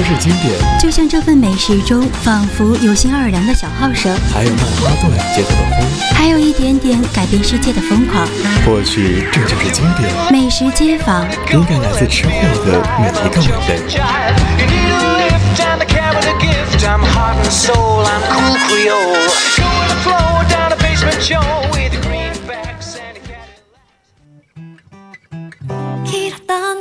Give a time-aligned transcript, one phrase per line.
[0.02, 8.26] 是经典，就像这份美食中仿佛有新奥尔良的小号声，还有曼哈顿街头的风，还有一点点改变世界的疯狂。
[8.66, 10.12] 或许这就是经典。
[10.30, 12.32] 美食街坊，应该来自吃货
[12.64, 13.80] 的每一个味人。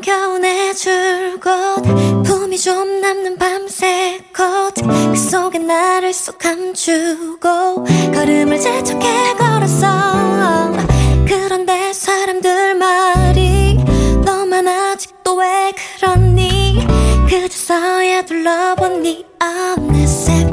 [0.05, 2.18] 겨운의 줄곧
[2.50, 10.72] 품이 좀 남는 밤새 컷그 속에 나를 쏙 감추고 걸음을 재촉해 걸었어.
[11.28, 13.78] 그런데 사람들 말이
[14.24, 16.84] 너만 아직도 왜 그러니?
[17.28, 20.49] 그저서야 둘러본 네 어느새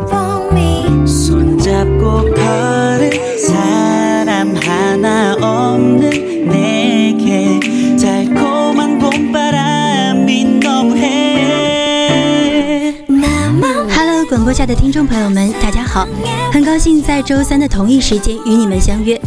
[14.37, 16.07] 广播下的听众朋友们，大家好，
[16.53, 19.19] 很高兴在周三的同一时间与你们相约。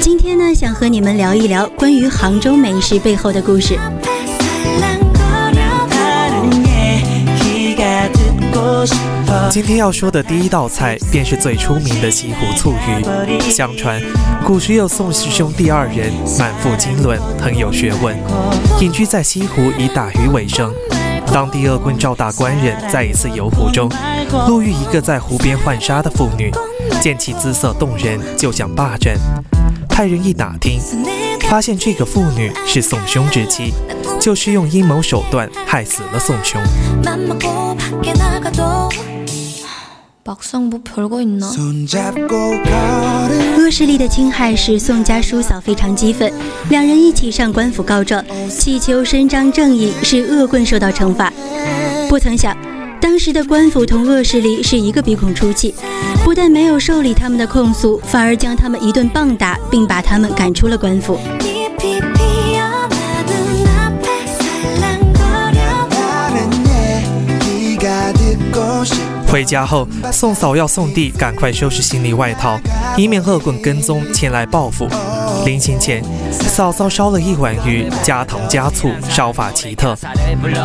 [0.00, 3.78] 今天呢，想和你们聊一聊关于杭州美食背后的故事。
[9.50, 13.38] 今天要说的第一道菜，便是最出名的西湖醋鱼。
[13.48, 14.02] 相传，
[14.44, 18.16] 古时有宋氏兄弟二人，满腹经纶，很有学问，
[18.80, 20.74] 隐居在西湖，以打鱼为生。
[21.32, 23.90] 当地恶棍赵大官人在一次游湖中，
[24.48, 26.50] 路遇一个在湖边浣纱的妇女，
[27.00, 29.16] 见其姿色动人，就想霸占。
[29.88, 30.78] 派人一打听，
[31.48, 33.72] 发现这个妇女是宋兄之妻，
[34.20, 36.60] 就是用阴谋手段害死了宋兄。
[43.58, 46.32] 恶势力的侵害使宋家叔嫂非常激愤，
[46.68, 51.32] 两人一起上官府告状，祈求伸张正义，使恶棍受到惩罚。
[52.08, 52.56] 不曾想，
[53.00, 55.74] 当时的官府同恶势力是一个鼻孔出气，
[56.24, 61.18] 不但没有受理他们的控诉，反而将他们一顿棒打，并把他们赶出了官府。
[69.36, 72.58] 回家后，宋嫂要宋弟赶快收拾行李外套，
[72.96, 74.88] 以免恶棍跟踪前来报复。
[75.45, 79.97] 临行前，嫂嫂烧了一碗鱼，加糖加醋，烧法奇特。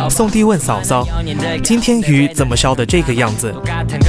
[0.09, 3.53] 宋弟问嫂嫂：“今天鱼怎么烧的这个样子？”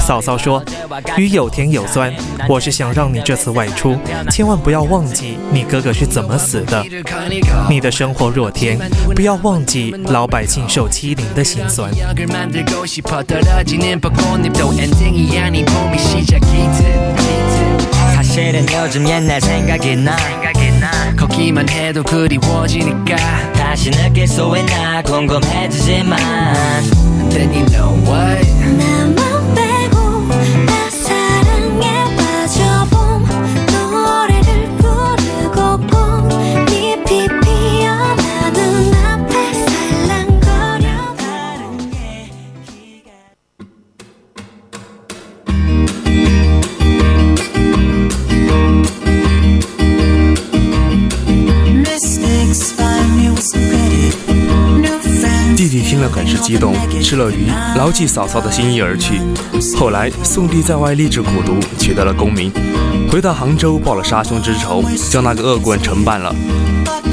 [0.07, 2.13] 嫂嫂说：“鱼有甜有酸，
[2.49, 3.97] 我是想让你这次外出，
[4.31, 6.85] 千万不要忘记你哥哥是怎么死的。
[7.69, 8.79] 你的生活若甜，
[9.15, 11.91] 不要忘记老百姓受欺凌的辛酸。”
[18.19, 20.17] 사실은 요즘 옛날 생각이 나
[21.18, 23.16] 걷기만 해도 그리워지니까
[23.54, 26.18] 다시 느낄 수 있나 궁금해지지만
[27.30, 29.03] Then you know what
[57.24, 57.48] 动，吃了鱼，
[57.78, 59.22] 牢记嫂嫂的心意而去。
[59.78, 62.52] 后来，宋弟在外励志苦读，取得了功名，
[63.10, 66.36] 回到杭州报了杀兄之仇，将那个恶棍惩办了。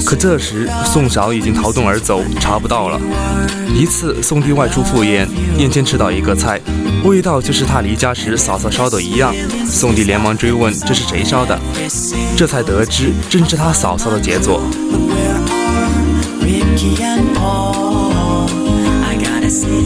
[0.05, 3.01] 可这时，宋嫂已经逃遁而走，查不到了。
[3.73, 5.29] 一次，宋弟外出赴宴，
[5.59, 6.61] 宴间吃到一个菜，
[7.05, 9.33] 味道就是他离家时嫂嫂烧的一样。
[9.67, 11.59] 宋弟连忙追问这是谁烧的，
[12.37, 14.61] 这才得知正是他嫂嫂的杰作。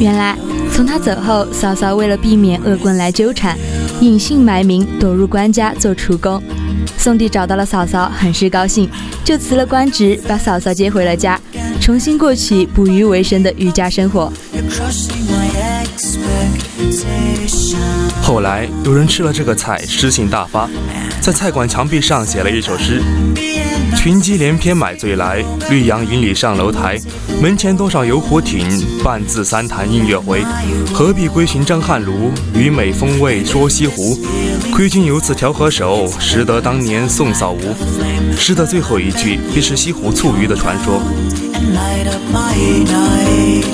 [0.05, 0.37] 原来，
[0.71, 3.57] 从他走后，嫂嫂为了避免恶棍来纠缠，
[4.03, 6.43] 隐姓埋名躲入官家做厨工。
[6.99, 8.87] 宋帝找到了嫂嫂，很是高兴，
[9.25, 11.41] 就辞了官职，把嫂嫂接回了家，
[11.81, 14.31] 重新过起捕鱼为生的渔家生活。
[18.23, 20.69] 后来有人吃了这个菜，诗性大发，
[21.21, 23.03] 在菜馆墙壁上写了一首诗：
[23.97, 26.99] 群鸡连篇买醉来，绿杨引里上楼台。
[27.43, 28.67] 门前多少游湖艇，
[29.03, 30.43] 半自三潭映月回。
[30.93, 32.31] 何必归寻张翰庐？
[32.55, 34.19] 与美风味说西湖。
[34.73, 37.75] 亏君有此调和手，识得当年宋嫂无。
[38.39, 41.03] 诗的最后一句便是西湖醋鱼的传说。
[41.73, 42.57] light up my
[42.97, 43.65] night.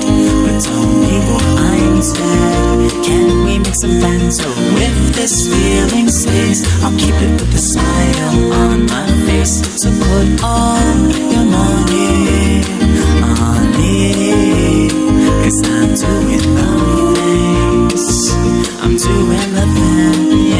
[0.43, 3.05] But tell me what I'm instead.
[3.05, 4.37] Can we make some plans?
[4.37, 4.49] So
[4.87, 9.55] if this feeling stays, I'll keep it with a smile on my face.
[9.81, 10.77] So put all
[11.33, 12.61] your money
[13.45, 14.91] on it.
[15.43, 16.69] Cause I'm doing the
[17.17, 18.05] things.
[18.83, 20.50] I'm doing the things.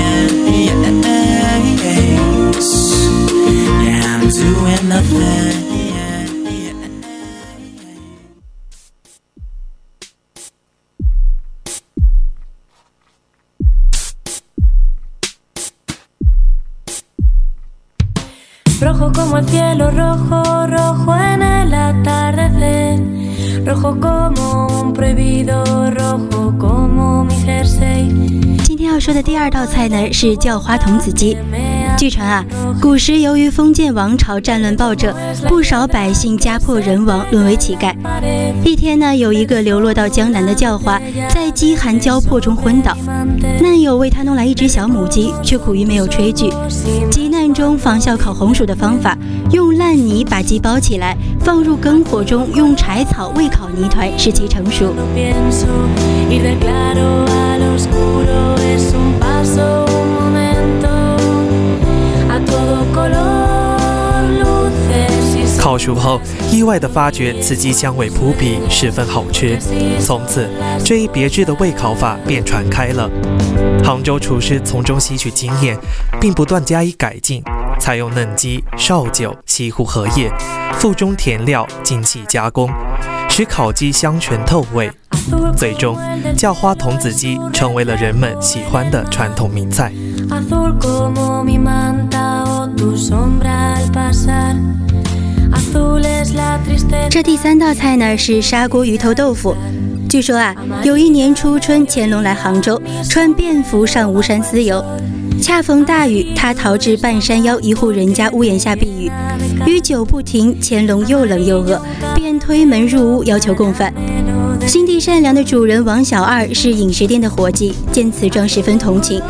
[23.81, 28.07] Rojo como un prohibido, rojo como mi jersey.
[28.63, 31.36] 今天要说的第二道菜呢是叫花童子鸡。
[32.01, 32.44] 据传啊，
[32.81, 35.13] 古时由于封建王朝战乱暴政，
[35.48, 37.94] 不少百姓家破人亡，沦为乞丐。
[38.65, 41.00] 一天呢，有一个流落到江南的叫花，
[41.30, 42.98] 在饥寒交迫中昏倒，
[43.62, 46.51] 难友为他弄来一只小母鸡，却苦于没有炊具。
[47.12, 49.15] 急难中仿效烤红薯的方法，
[49.51, 54.92] 用烂泥把鸡包起来，放入篝火中，用柴草煨烤泥团，使其成熟。
[65.57, 66.19] 烤熟后，
[66.51, 69.57] 意外地发觉此鸡香味扑鼻，十分好吃。
[70.00, 70.50] 从此，
[70.83, 73.09] 这一别致的煨烤法便传开了。
[73.83, 75.77] 杭州厨师从中吸取经验，
[76.19, 77.44] 并不断加以改进，
[77.80, 80.31] 采用嫩鸡、绍酒、西湖荷叶，
[80.74, 82.69] 附中甜料，精细加工，
[83.30, 84.92] 使烤鸡香醇透味。
[85.56, 85.95] 最终，
[86.36, 89.92] 叫花童子鸡成为了人们喜欢的传统名菜。
[97.09, 99.56] 这第三道菜呢是砂锅鱼头豆腐。
[100.09, 104.83] 据说啊，有一年初春，乾隆来杭州，穿便服上吴山私游，
[105.42, 109.12] 恰逢大雨，他逃至半山腰一户人家屋檐下避雨。
[109.65, 111.81] 雨久不停，乾隆又冷又饿，
[112.15, 113.94] 便推门入屋要求供饭。
[114.68, 119.21] 心地善良的主人王小二是饮食店的伙计，见此状十分同情，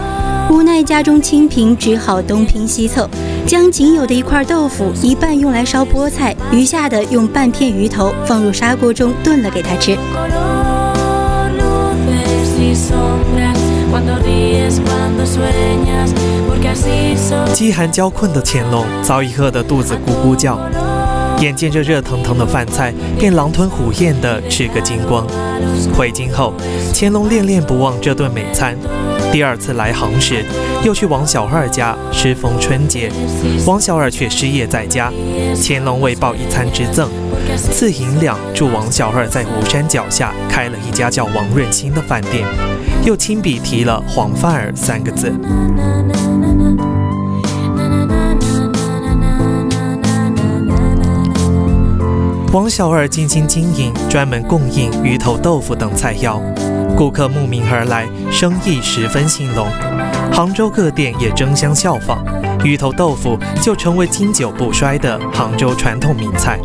[0.49, 3.09] 无奈家中清贫，只好东拼西凑，
[3.45, 9.97] 将仅有的一块豆腐一半用来烧菠菜，余下的用半片鱼头放入砂锅中炖了给他吃。
[17.53, 20.59] 饥寒交困的乾隆早已饿得肚子咕咕叫，
[21.39, 25.25] 眼见着热腾腾的饭菜，便狼吞虎咽地吃个精光。
[25.93, 26.53] 回京后，
[26.93, 28.75] 乾隆恋恋不忘这顿美餐。
[29.31, 30.43] 第二次来杭时，
[30.83, 33.09] 又去王小二家适逢春节，
[33.65, 35.11] 王小二却失业在家，
[35.55, 37.09] 乾隆为报一餐之赠，
[37.55, 42.45] 赐银两助王小二在吴山脚下开了一家叫王润兴的饭店，
[43.05, 45.33] 又亲笔题了“黄范儿”三个字。
[52.51, 56.41] 王小二精心经营，专门供应鱼头豆腐等菜肴，
[57.01, 59.67] 顾客慕名而来，生意十分兴隆。
[60.31, 62.23] 杭州各店也争相效仿，
[62.63, 66.59] 鱼头豆腐就成为经久不衰的杭州传统名菜。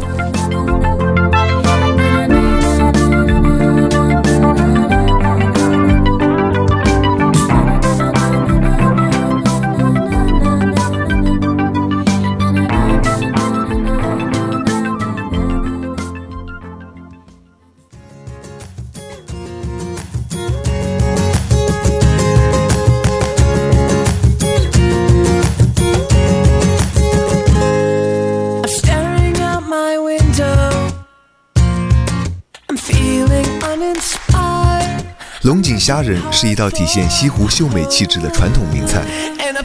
[35.43, 39.03] 龙井虾仁是一道体现西湖秀美气质的传统名菜，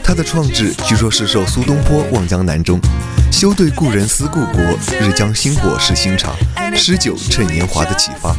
[0.04, 2.78] 它的创制据说是受苏东坡《望江南》中
[3.32, 4.60] “休对故人思故国，
[5.00, 6.34] 日将新火试新茶，
[6.76, 8.36] 诗酒趁年华”的启发。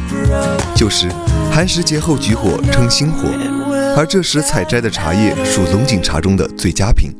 [0.74, 1.10] 旧时
[1.52, 3.28] 寒食节后举火称新火，
[3.96, 7.10] 而这时采摘的茶叶属龙井茶中的最佳品。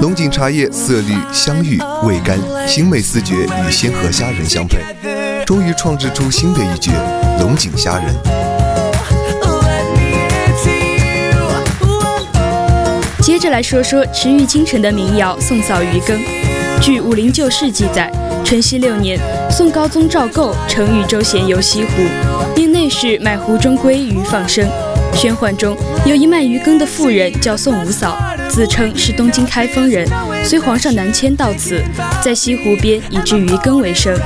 [0.00, 2.38] 龙井茶叶色绿香郁，味甘，
[2.68, 4.78] 形美四绝与鲜河虾仁相配，
[5.44, 6.90] 终于创制出新的一绝——
[7.40, 8.14] 龙井虾仁。
[13.20, 16.18] 接着来说说池玉京城的民谣《宋嫂渔羹》。
[16.80, 18.10] 据《武林旧事》记载，
[18.44, 19.18] 淳熙六年，
[19.50, 21.90] 宋高宗赵构乘豫州闲游西湖，
[22.54, 24.68] 并内侍买湖中鲑鱼放生。
[25.14, 30.06] 宣唤中有一卖鱼羹的妇人叫宋五嫂，自称是东京开封人，
[30.44, 31.80] 随皇上南迁到此，
[32.22, 34.18] 在西湖边以制鱼羹为生。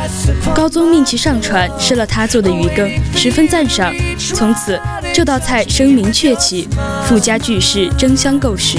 [0.55, 3.93] 高宗命其上船吃了他做的鱼羹，十分赞赏。
[4.19, 4.81] 从此
[5.15, 6.67] 这道菜声名鹊起，
[7.07, 8.79] 富家巨士争相购食。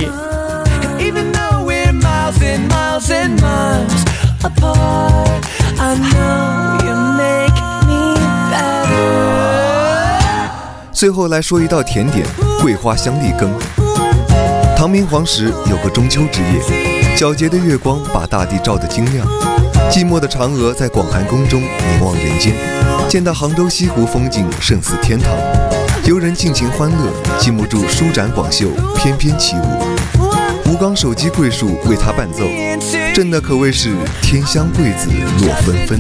[1.00, 4.06] Even though we're miles and miles and miles
[4.42, 5.44] apart,
[5.78, 7.54] I know you make
[7.86, 8.16] me
[8.52, 9.67] better.
[10.98, 12.26] 最后来说一道甜点——
[12.60, 13.54] 桂花香栗羹。
[14.76, 19.28] 唐明皇时有个中秋之夜，皎洁的月光把大地照得晶亮，
[19.92, 22.56] 寂寞的嫦娥在广寒宫中凝望人间，
[23.08, 25.32] 见到杭州西湖风景胜似天堂，
[26.06, 29.87] 游人尽情欢乐，禁不住舒展广袖，翩翩起舞。
[30.70, 32.44] 吴刚手机桂树为他伴奏，
[33.14, 35.10] 真的可谓是天香桂子
[35.40, 36.00] 落纷纷。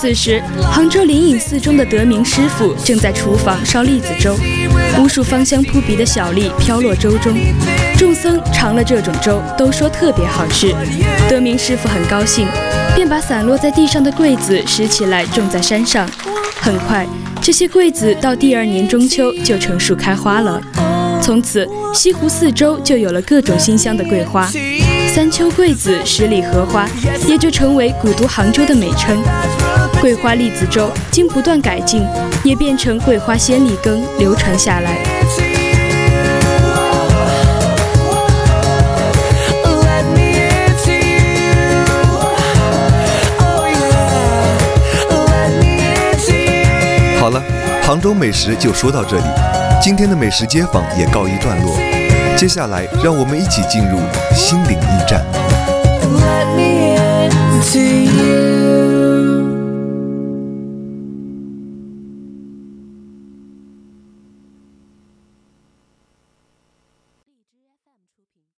[0.00, 4.36] 此时，杭州灵隐寺中的德明师傅正在厨房烧栗子粥，
[4.98, 7.32] 无数芳香扑鼻的小栗飘落粥中。
[7.96, 10.74] 众僧尝了这种粥，都说特别好吃。
[11.28, 12.48] 德明师傅很高兴，
[12.96, 16.08] 便把散落在地上的桂子拾起来种在山上。
[16.60, 17.06] 很快，
[17.40, 20.60] 这些桂子到第二年中秋就成熟开花了。
[21.22, 24.48] 从此，西湖四周就有了各种新香的桂花。
[25.14, 26.88] 三秋桂子，十里荷花，
[27.26, 29.16] 也就成为古都杭州的美称。
[30.00, 32.02] 桂花栗子粥经不断改进，
[32.44, 35.17] 也变成桂花鲜栗羹，流传下来。
[47.28, 47.42] 好了，
[47.82, 49.24] 杭州美食就说到这里，
[49.82, 51.76] 今天的美食街坊也告一段落。
[52.38, 53.98] 接下来，让我们一起进入
[54.34, 55.22] 心灵驿站。
[56.00, 58.47] Let me into you.